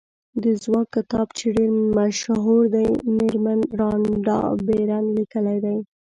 [0.43, 5.77] د ځواک کتاب چې ډېر مشهور دی مېرمن رانډا بېرن لیکلی دی.